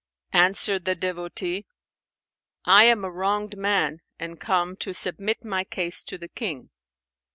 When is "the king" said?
6.17-6.71